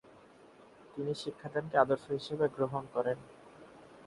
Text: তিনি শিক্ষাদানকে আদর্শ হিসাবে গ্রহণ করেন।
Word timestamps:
তিনি 0.93 1.13
শিক্ষাদানকে 1.21 1.75
আদর্শ 1.77 2.05
হিসাবে 2.11 2.45
গ্রহণ 2.55 2.83
করেন। 2.93 3.17